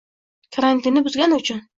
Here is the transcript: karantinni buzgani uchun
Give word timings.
karantinni 0.55 1.03
buzgani 1.09 1.39
uchun 1.43 1.61